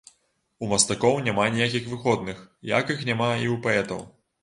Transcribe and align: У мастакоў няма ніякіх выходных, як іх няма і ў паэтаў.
У 0.63 0.69
мастакоў 0.71 1.19
няма 1.27 1.45
ніякіх 1.57 1.91
выходных, 1.93 2.43
як 2.75 2.93
іх 2.97 3.07
няма 3.13 3.33
і 3.33 3.47
ў 3.55 3.65
паэтаў. 3.69 4.07